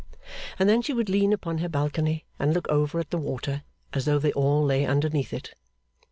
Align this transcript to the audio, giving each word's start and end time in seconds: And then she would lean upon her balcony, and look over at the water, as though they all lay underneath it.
And 0.57 0.67
then 0.67 0.81
she 0.81 0.93
would 0.93 1.09
lean 1.09 1.31
upon 1.31 1.59
her 1.59 1.69
balcony, 1.69 2.25
and 2.39 2.55
look 2.55 2.67
over 2.69 2.99
at 2.99 3.11
the 3.11 3.19
water, 3.19 3.61
as 3.93 4.05
though 4.05 4.17
they 4.17 4.33
all 4.33 4.65
lay 4.65 4.83
underneath 4.83 5.31
it. 5.31 5.53